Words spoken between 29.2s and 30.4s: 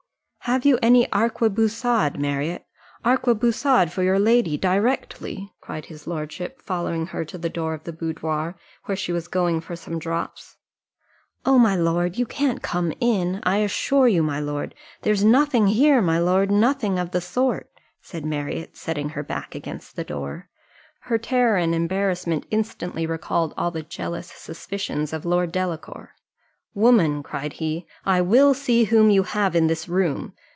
have in this room!